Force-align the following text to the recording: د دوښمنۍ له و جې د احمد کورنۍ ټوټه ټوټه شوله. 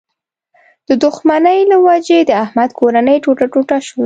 د 0.87 0.89
دوښمنۍ 1.03 1.59
له 1.71 1.77
و 1.85 1.87
جې 2.07 2.19
د 2.25 2.31
احمد 2.43 2.69
کورنۍ 2.79 3.17
ټوټه 3.23 3.45
ټوټه 3.53 3.77
شوله. 3.87 3.99